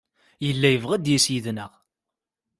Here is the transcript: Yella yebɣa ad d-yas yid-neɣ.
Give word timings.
Yella 0.45 0.67
yebɣa 0.73 0.93
ad 0.95 1.01
d-yas 1.03 1.25
yid-neɣ. 1.33 1.71